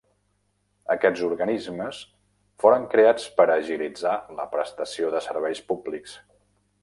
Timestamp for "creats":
2.95-3.29